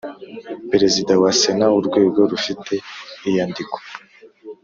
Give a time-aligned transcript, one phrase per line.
[0.71, 2.73] Perezida wa Sena urwego rufite
[3.29, 3.79] iyandikwa